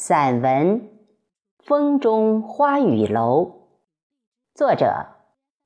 [0.00, 0.80] 散文
[1.58, 3.42] 《风中花雨楼》，
[4.54, 5.08] 作者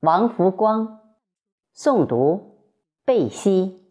[0.00, 1.00] 王福光，
[1.76, 2.56] 诵读
[3.04, 3.81] 贝西。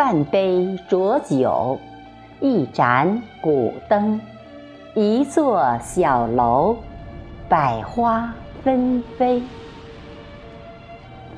[0.00, 1.78] 半杯浊酒，
[2.40, 4.18] 一盏古灯，
[4.94, 6.74] 一座小楼，
[7.50, 8.32] 百花
[8.62, 9.42] 纷飞。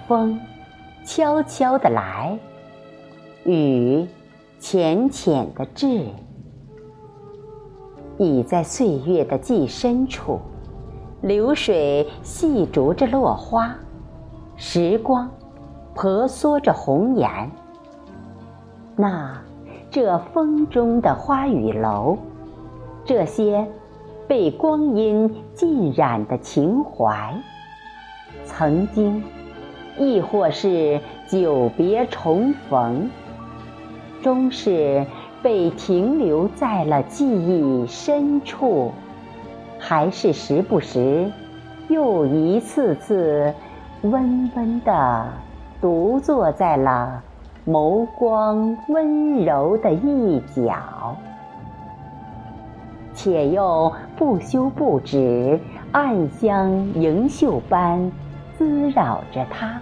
[0.06, 0.41] 风
[1.05, 2.39] 悄悄地来，
[3.45, 4.06] 雨
[4.61, 6.06] 浅浅地至。
[8.17, 10.39] 倚在岁月的既深处，
[11.20, 13.75] 流水细逐着落花，
[14.55, 15.29] 时光
[15.97, 17.28] 婆娑着红颜。
[18.97, 19.41] 那，
[19.91, 22.19] 这风中的花雨楼，
[23.05, 23.67] 这些
[24.29, 27.34] 被光阴浸染的情怀，
[28.45, 29.23] 曾经，
[29.99, 33.11] 亦或是久别重逢，
[34.23, 35.05] 终是
[35.43, 38.93] 被停留在了记忆深处，
[39.79, 41.31] 还是时不时
[41.89, 43.53] 又一次次
[44.03, 45.29] 温温的
[45.81, 47.23] 独坐在了。
[47.65, 51.17] 眸光温柔的一角，
[53.15, 55.61] 且又不休不止，
[55.93, 58.11] 暗香盈袖般
[58.59, 59.81] 滋扰着他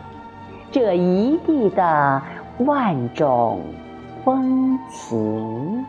[0.71, 2.23] 这一地的
[2.59, 3.61] 万种
[4.25, 5.83] 风情。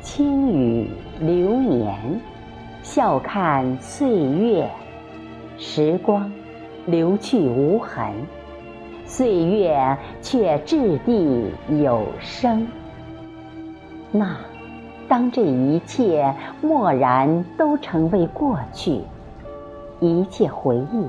[0.00, 2.20] 轻语流年，
[2.84, 4.70] 笑看岁月，
[5.58, 6.30] 时光。
[6.86, 8.12] 流去无痕，
[9.04, 11.50] 岁月却掷地
[11.82, 12.66] 有声。
[14.12, 14.36] 那，
[15.08, 19.00] 当这一切蓦然都成为过去，
[20.00, 21.06] 一切回忆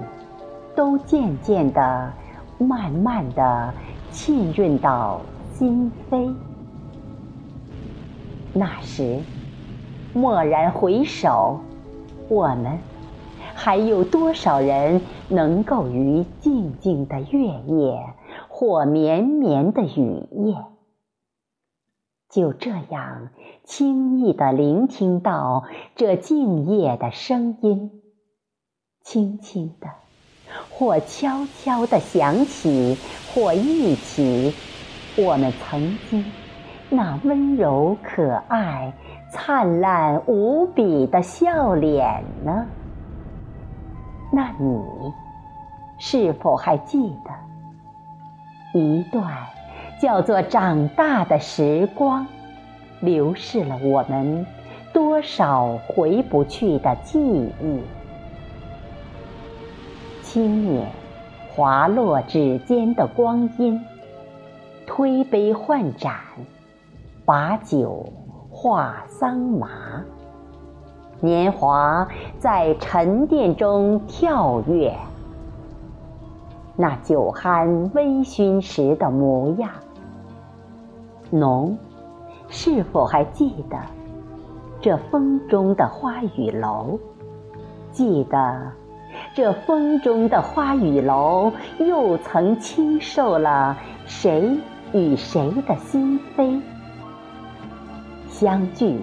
[0.75, 2.11] 都渐渐的、
[2.57, 3.73] 慢慢的
[4.09, 5.21] 浸润到
[5.53, 6.33] 心扉，
[8.51, 9.19] 那时，
[10.13, 11.59] 蓦然回首，
[12.27, 12.77] 我们。
[13.59, 18.13] 还有多少人能够于静静的月夜
[18.47, 20.63] 或绵绵的雨夜，
[22.29, 23.29] 就这样
[23.63, 25.63] 轻易地聆听到
[25.95, 28.03] 这静夜的声音，
[29.03, 29.87] 轻轻的，
[30.69, 32.95] 或悄悄地响起，
[33.33, 34.53] 或忆起
[35.17, 36.23] 我们曾经。
[36.89, 38.93] 那温柔可爱、
[39.31, 42.67] 灿烂无比的笑脸呢？
[44.29, 45.13] 那你
[45.97, 49.25] 是否还记得一段
[50.01, 52.27] 叫做长大的时光，
[52.99, 54.45] 流逝了我们
[54.93, 57.19] 多少回不去的记
[57.61, 57.81] 忆？
[60.21, 60.85] 轻捻
[61.55, 63.81] 滑落指尖的光阴，
[64.85, 66.13] 推杯换盏，
[67.25, 68.05] 把酒
[68.51, 70.03] 话桑麻。
[71.19, 72.07] 年华
[72.37, 74.93] 在沉淀中跳跃，
[76.75, 79.69] 那酒酣微醺时的模样。
[81.31, 81.75] 侬，
[82.49, 83.77] 是否还记得
[84.79, 86.99] 这风中的花雨楼？
[87.91, 88.71] 记得
[89.33, 94.55] 这风中的花雨楼，又曾倾受了谁
[94.93, 96.61] 与谁的心扉？
[98.29, 98.99] 相聚，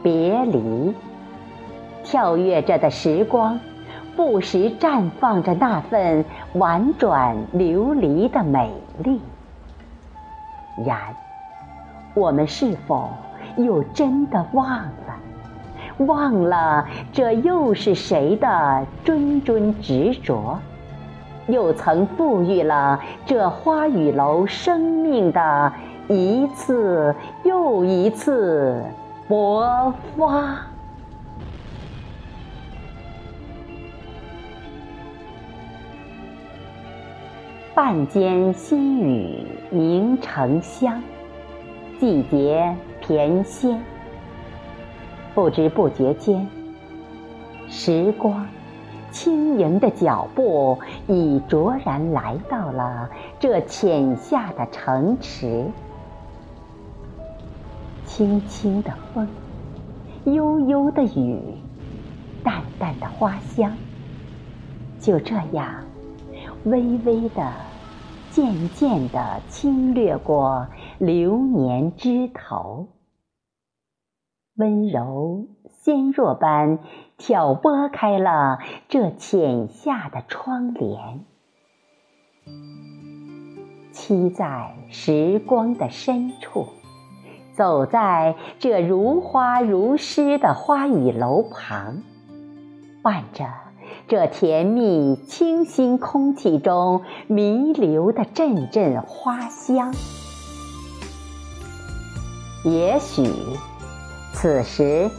[0.00, 0.94] 别离。
[2.02, 3.58] 跳跃着的时光，
[4.16, 6.24] 不时绽放着那份
[6.54, 8.72] 婉转流离的美
[9.04, 9.20] 丽。
[10.86, 10.98] 然，
[12.14, 13.10] 我们是否
[13.56, 15.16] 又真的忘了？
[16.06, 20.58] 忘了这又是谁的谆谆执着？
[21.46, 25.72] 又曾赋予了这花雨楼生命的
[26.08, 28.82] 一次又一次
[29.28, 30.69] 勃发？
[37.82, 41.02] 半间新雨凝成香，
[41.98, 43.74] 季节翩跹。
[45.34, 46.46] 不知不觉间，
[47.70, 48.46] 时光
[49.10, 50.78] 轻盈的脚步
[51.08, 55.64] 已卓然来到了这浅夏的城池。
[58.04, 59.26] 轻轻的风，
[60.24, 61.40] 悠悠的雨，
[62.44, 63.72] 淡淡的花香，
[65.00, 65.66] 就这样，
[66.64, 67.50] 微微的、
[68.30, 70.68] 渐渐的侵略过
[70.98, 72.86] 流年枝头，
[74.56, 76.78] 温柔纤弱般
[77.18, 81.24] 挑拨开了这浅夏的窗帘。
[83.92, 86.68] 栖在时光的深处，
[87.52, 92.02] 走在这如花如诗的花雨楼旁，
[93.02, 93.46] 伴着
[94.08, 99.94] 这甜蜜清新空气中弥留的阵阵花香。
[102.64, 103.22] 也许，
[104.34, 105.10] 此时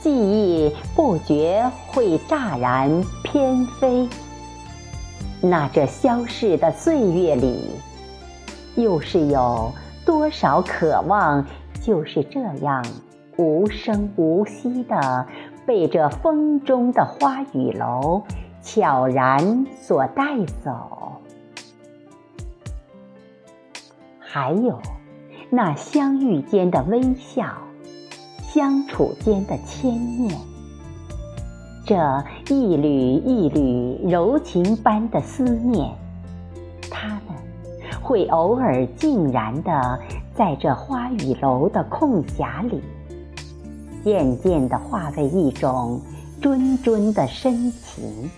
[0.00, 4.08] 记忆不觉会乍然偏飞，
[5.40, 7.70] 那这消逝的岁月里。
[8.74, 9.70] 又是有
[10.04, 11.46] 多少渴望，
[11.82, 12.84] 就是这样
[13.36, 15.26] 无声无息的
[15.66, 18.22] 被这风中的花雨楼
[18.62, 20.24] 悄然所带
[20.64, 21.12] 走？
[24.18, 24.80] 还有
[25.50, 27.46] 那相遇间的微笑，
[28.42, 30.36] 相处间的牵念，
[31.84, 35.90] 这一缕一缕柔情般的思念，
[36.90, 37.20] 他们。
[38.02, 40.00] 会偶尔静然地
[40.34, 42.82] 在这花雨楼的空暇里，
[44.04, 46.00] 渐渐地化为一种
[46.40, 48.30] 谆谆的深情，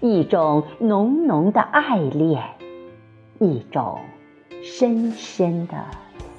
[0.00, 2.42] 一种浓浓的爱恋，
[3.40, 3.98] 一种
[4.62, 5.74] 深深的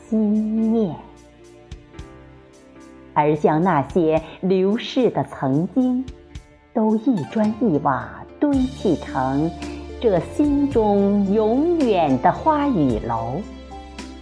[0.07, 0.95] 心念，
[3.13, 6.05] 而将那些流逝的曾经，
[6.73, 9.49] 都一砖一瓦堆砌成。
[10.01, 13.41] 这心中永远的花雨楼，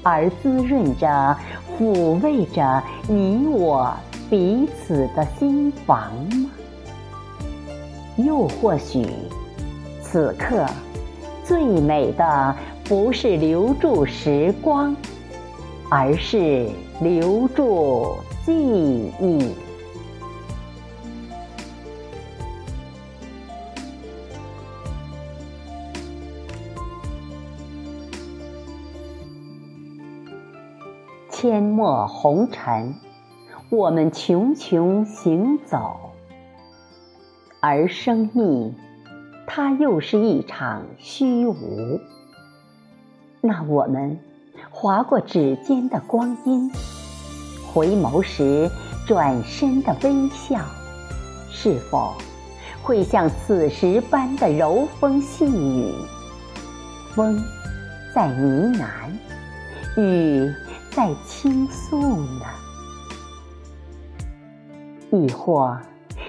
[0.02, 1.36] 而滋润着、
[1.78, 3.94] 抚慰着你我
[4.34, 6.50] 彼此的心房吗？
[8.18, 9.06] 又或许，
[10.02, 10.66] 此刻
[11.44, 14.96] 最美的不是留住时光，
[15.88, 16.68] 而是
[17.00, 18.52] 留住记
[19.22, 19.52] 忆。
[31.30, 32.96] 阡陌红尘，
[33.74, 36.12] 我们穷穷行走，
[37.60, 38.76] 而生命，
[39.48, 42.00] 它又是一场虚无。
[43.42, 44.20] 那我们
[44.70, 46.72] 划过指尖的光阴，
[47.74, 48.70] 回眸时
[49.08, 50.60] 转身的微笑，
[51.50, 52.14] 是否
[52.84, 55.92] 会像此时般的柔风细雨？
[57.16, 57.44] 风
[58.14, 60.54] 在呢喃，雨。
[60.96, 62.46] 在倾诉呢，
[65.14, 65.78] 亦或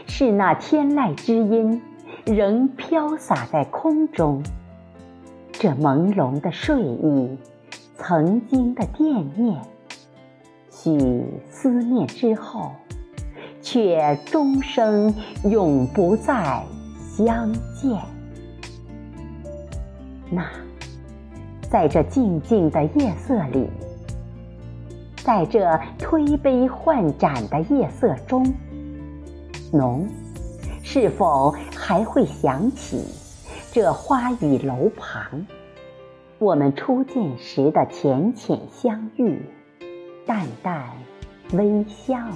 [0.07, 1.81] 是那天籁之音
[2.27, 4.43] 仍飘洒在空中？
[5.53, 7.39] 这朦胧的睡意，
[7.97, 9.59] 曾经的惦念，
[10.71, 12.73] 许思念之后，
[13.63, 15.15] 却终生
[15.45, 16.63] 永不再
[17.17, 17.99] 相见。
[20.31, 20.45] 那，
[21.71, 23.67] 在这静静的夜色里。
[25.25, 28.45] 在这推杯换盏的夜色中，
[29.73, 30.09] 侬
[30.83, 33.05] 是否还会想起
[33.73, 35.47] 这花雨楼旁，
[36.39, 39.41] 我们初见时的浅浅相遇，
[40.27, 40.91] 淡淡
[41.53, 42.35] 微笑了？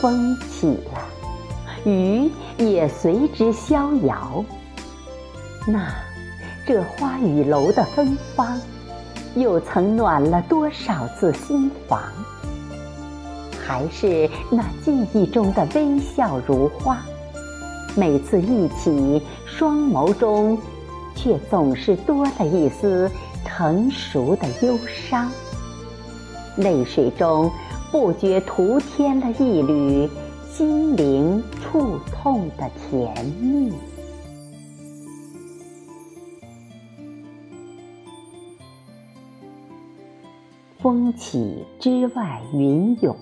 [0.00, 1.08] 风起了。
[1.86, 4.44] 雨也随之逍遥。
[5.66, 5.94] 那
[6.66, 8.58] 这花雨楼的芬芳，
[9.34, 12.00] 又曾暖了多少次心房？
[13.66, 17.02] 还是那记忆中的微笑如花，
[17.94, 20.58] 每次一起，双眸中
[21.14, 23.10] 却总是多了一丝
[23.44, 25.30] 成熟的忧伤，
[26.56, 27.50] 泪水中
[27.92, 30.08] 不觉徒添了一缕。
[30.50, 33.72] 心灵触痛的甜蜜。
[40.84, 43.16] 风起之外云涌，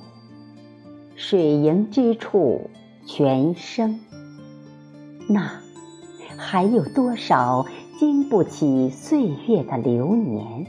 [1.14, 2.62] 水盈之处
[3.06, 4.00] 泉生。
[5.28, 5.60] 那
[6.36, 7.64] 还有多少
[8.00, 10.66] 经不起岁月的流年？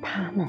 [0.00, 0.46] 他们。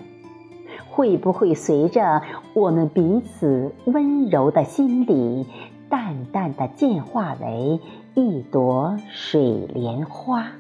[0.92, 2.22] 会不会随着
[2.54, 5.48] 我们彼此温柔的心里，
[5.90, 7.80] 淡淡的进化为
[8.14, 10.52] 一朵水莲花，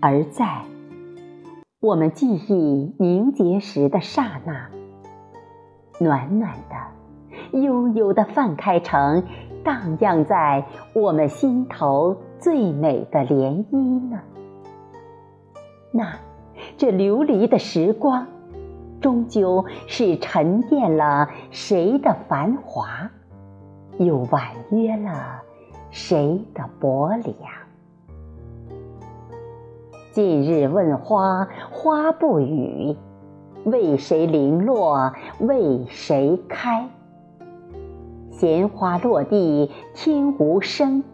[0.00, 0.62] 而在
[1.80, 4.68] 我们记忆凝结时的刹那，
[6.00, 9.22] 暖暖的、悠悠的泛开成
[9.62, 14.20] 荡漾在我们心头最美的涟漪呢？
[15.92, 16.18] 那，
[16.76, 18.26] 这流离的时光，
[19.00, 23.08] 终究是沉淀了谁的繁华，
[24.00, 24.42] 又婉
[24.72, 25.42] 约了
[25.92, 27.36] 谁的薄凉？
[30.18, 32.96] 近日问花，花不语，
[33.64, 36.88] 为谁零落，为谁开？
[38.32, 41.04] 闲花落地听无声，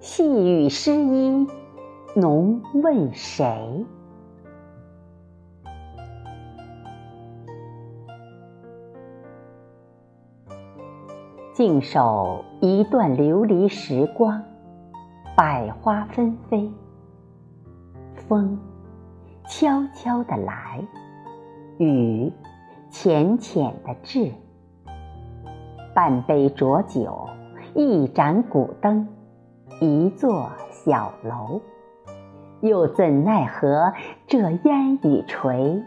[0.00, 1.46] 细雨湿衣
[2.14, 3.86] 浓问谁？
[11.54, 14.42] 静守一段流离时光，
[15.34, 16.70] 百花纷飞，
[18.32, 18.58] 风
[19.46, 20.82] 悄悄地来，
[21.76, 22.32] 雨
[22.88, 24.32] 浅浅地至。
[25.94, 27.28] 半杯浊酒，
[27.74, 29.06] 一盏古灯，
[29.82, 31.60] 一座小楼，
[32.62, 33.92] 又怎奈何
[34.26, 35.82] 这烟雨垂，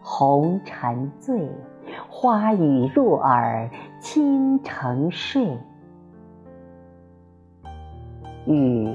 [0.00, 1.50] 红尘醉。
[2.08, 3.68] 花雨入耳，
[3.98, 5.58] 倾城睡。
[8.46, 8.94] 雨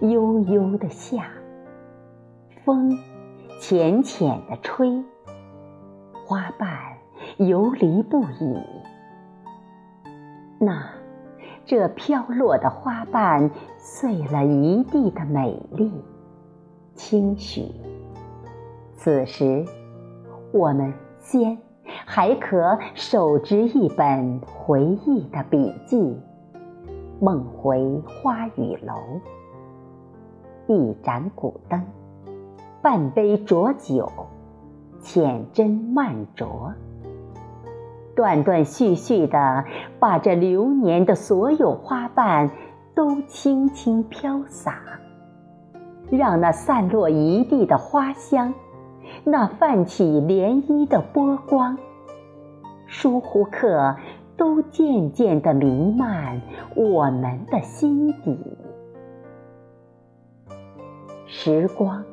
[0.00, 1.26] 悠悠的下，
[2.64, 2.98] 风
[3.60, 5.02] 浅浅的吹，
[6.26, 6.68] 花瓣
[7.38, 8.62] 游离不已。
[10.58, 10.90] 那
[11.64, 15.92] 这飘落的花瓣，碎了一地的美丽，
[16.94, 17.70] 轻许。
[18.94, 19.64] 此时，
[20.52, 21.58] 我们先。
[22.06, 26.16] 还可手执一本回忆的笔记，
[27.20, 28.94] 梦回花雨楼。
[30.68, 31.84] 一盏古灯，
[32.82, 34.10] 半杯浊酒，
[35.00, 36.72] 浅斟慢酌，
[38.16, 39.64] 断断续续的
[40.00, 42.50] 把这流年的所有花瓣
[42.92, 44.80] 都轻轻飘洒，
[46.10, 48.52] 让那散落一地的花香。
[49.24, 51.78] 那泛起涟漪的波光，
[52.86, 53.94] 疏忽刻
[54.36, 56.40] 都渐渐地弥漫
[56.74, 58.38] 我们的心底。
[61.26, 62.04] 时光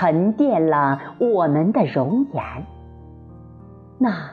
[0.00, 2.44] 沉淀了我们的容颜，
[3.98, 4.30] 那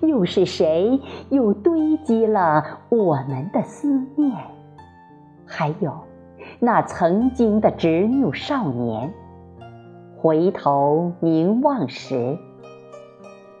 [0.00, 4.36] 又是谁又堆积了我们的思念？
[5.46, 5.94] 还有
[6.60, 9.10] 那曾经的执拗少年。
[10.18, 12.36] 回头凝望时，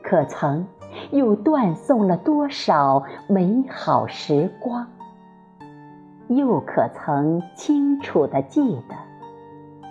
[0.02, 0.66] 可曾
[1.10, 4.86] 又断送了多少美好时光？
[6.28, 8.60] 又可曾清楚地记
[8.90, 8.94] 得，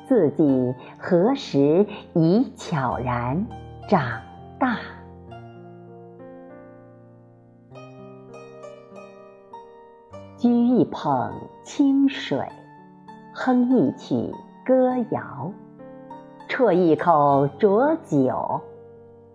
[0.07, 3.45] 自己何时已悄然
[3.89, 4.21] 长
[4.59, 4.77] 大？
[10.37, 11.33] 掬一捧
[11.63, 12.39] 清水，
[13.33, 14.31] 哼一曲
[14.63, 15.51] 歌谣。
[16.47, 18.61] 啜一口浊酒，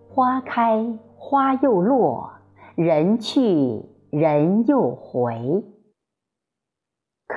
[0.09, 2.31] 花开花又落，
[2.75, 5.65] 人去人又回。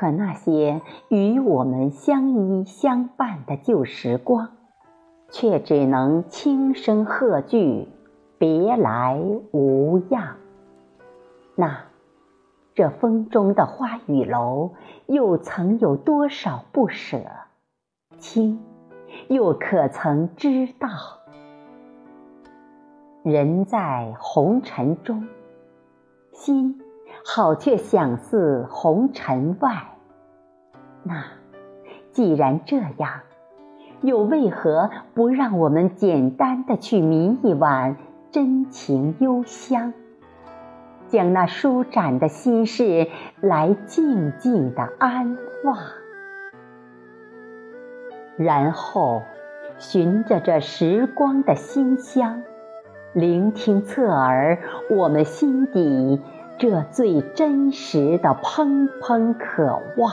[0.05, 4.51] 可那些与我们相依相伴的旧时光，
[5.31, 7.89] 却只能轻声贺句
[8.37, 9.19] ：“别来
[9.51, 10.37] 无恙。”
[11.57, 11.85] 那
[12.75, 14.73] 这风中的花雨楼，
[15.07, 17.23] 又曾有多少不舍？
[18.19, 18.63] 亲。
[19.29, 20.89] 又可曾知道，
[23.23, 25.27] 人在红尘中，
[26.33, 26.79] 心
[27.25, 29.94] 好却想似红尘外。
[31.05, 31.25] 那
[32.11, 33.21] 既然这样，
[34.01, 37.97] 又为何不让我们简单的去抿一碗
[38.31, 39.93] 真情幽香，
[41.09, 43.09] 将那舒展的心事
[43.41, 45.77] 来静静的安放？
[48.37, 49.23] 然后，
[49.79, 52.43] 循着这时光的馨香，
[53.13, 54.59] 聆听侧耳
[54.91, 56.21] 我们心底
[56.59, 60.11] 这最真实的怦怦渴望。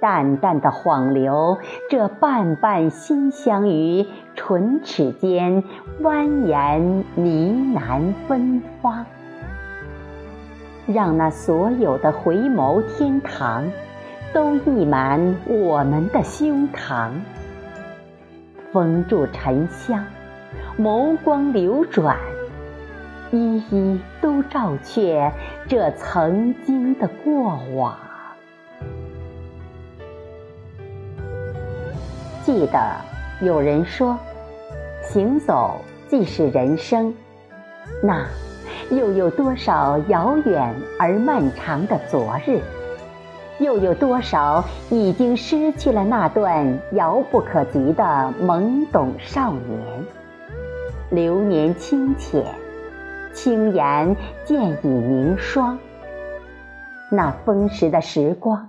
[0.00, 1.58] 淡淡的晃流
[1.90, 5.62] 这瓣瓣馨香于唇齿间，
[6.02, 9.06] 蜿蜒呢喃芬芳，
[10.86, 13.64] 让那所有的回眸天堂。
[14.34, 17.10] 都溢满我们的胸膛，
[18.70, 20.04] 封住沉香，
[20.78, 22.18] 眸光流转，
[23.30, 25.32] 一一都照却
[25.68, 27.96] 这曾经的过往。
[32.46, 32.78] 记得
[33.40, 34.16] 有人说，
[35.02, 37.12] 行走即是人生。
[38.00, 38.24] 那
[38.88, 42.60] 又有多少遥远而漫长的昨日？
[43.58, 50.04] 又有多少已经失去了那段遥不可及的懵懂少年？
[51.10, 52.44] 流年清浅，
[53.32, 55.76] 轻言渐已凝霜。
[57.10, 58.68] 那风蚀的时光，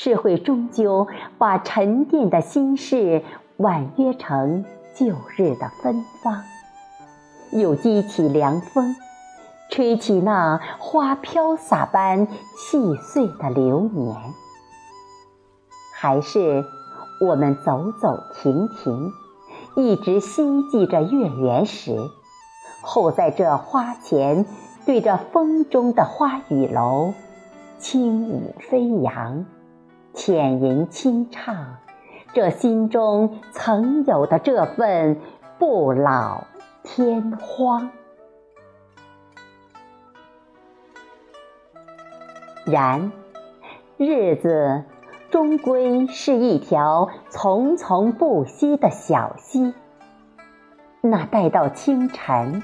[0.00, 3.24] 是会终究把沉淀的心事。
[3.56, 4.64] 婉约成
[4.94, 6.44] 旧日的芬芳，
[7.50, 8.94] 又激起凉风，
[9.68, 14.14] 吹起那花飘洒般细碎的流年。
[15.92, 16.64] 还是
[17.20, 19.10] 我们走走停停，
[19.74, 21.98] 一直希冀着月圆时，
[22.80, 24.46] 候在这花前，
[24.86, 27.12] 对着风中的花雨楼，
[27.80, 29.44] 轻舞飞扬，
[30.18, 31.76] 浅吟轻唱。
[32.34, 35.20] 这心中曾有的这份
[35.60, 36.42] 不老
[36.82, 37.88] 天荒，
[42.64, 43.12] 然
[43.96, 44.82] 日子
[45.30, 49.72] 终归是一条从从不息的小溪。
[51.00, 52.60] 那待到清晨，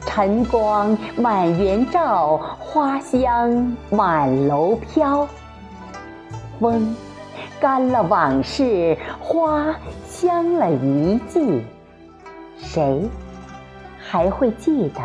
[0.00, 5.26] 晨光满园照，花香满楼飘，
[6.60, 6.94] 风。
[7.58, 9.74] 干了往事，花
[10.06, 11.62] 香了一季，
[12.58, 13.02] 谁
[13.98, 15.00] 还会记得？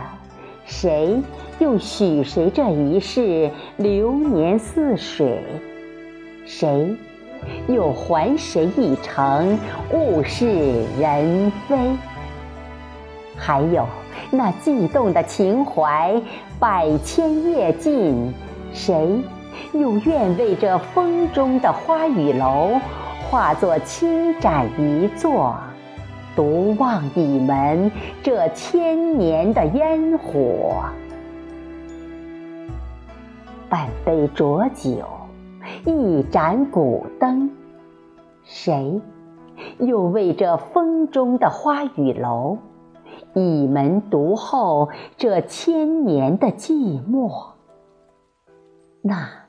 [0.66, 1.22] 谁
[1.60, 5.44] 又许谁这一世流年似水？
[6.46, 6.96] 谁
[7.68, 9.58] 又还谁一程
[9.92, 11.78] 物是人非？
[13.36, 13.86] 还有
[14.32, 16.22] 那悸动的情怀，
[16.60, 18.34] 百千夜尽，
[18.74, 19.20] 谁？
[19.74, 22.80] 又愿为这风中的花雨楼，
[23.30, 25.56] 化作轻盏一座，
[26.36, 30.86] 独望倚门这千年的烟火。
[33.70, 35.06] 半杯浊酒，
[35.86, 37.50] 一盏古灯，
[38.44, 39.02] 谁
[39.80, 42.58] 又为这风中的花雨楼，
[43.34, 47.48] 倚门独候这千年的寂寞？
[49.02, 49.45] 那。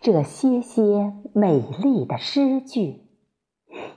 [0.00, 3.02] 这些些美丽的诗句，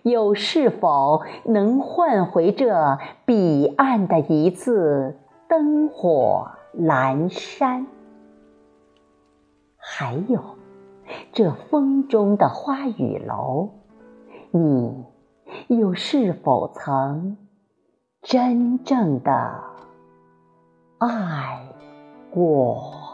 [0.04, 7.88] 又是否能换回这彼岸的一次灯火阑珊？
[9.78, 10.58] 还有
[11.32, 13.70] 这风中的花雨楼，
[14.52, 15.06] 你
[15.68, 17.38] 又是否曾
[18.22, 19.64] 真正的
[21.00, 21.66] 爱
[22.32, 23.09] 过？